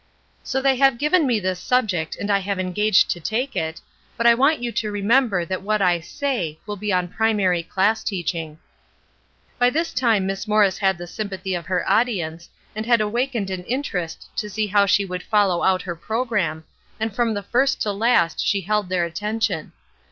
[0.41, 3.79] So they have given me this subject and I have engaged to take it,
[4.17, 8.03] but I want you to remember that what I say will be on primary class
[8.03, 8.57] teaching."
[9.59, 13.63] By this time Miss Morris had the sympathy of her audience, and had awakened an
[13.65, 16.63] interest to see how she would follow out her programme,
[16.99, 19.71] and from first to last she held their attention.